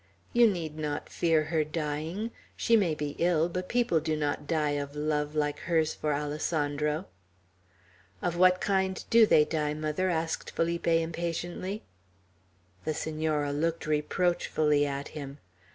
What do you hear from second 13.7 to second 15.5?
reproachfully at him.